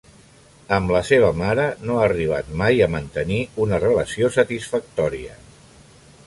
Amb 0.77 0.93
la 0.93 1.01
seva 1.09 1.27
mare 1.41 1.65
no 1.89 1.97
ha 1.99 2.05
arribat 2.07 2.49
mai 2.63 2.81
a 2.85 2.87
mantenir 2.95 3.39
una 3.67 3.81
relació 3.85 4.31
satisfactòria. 4.39 5.39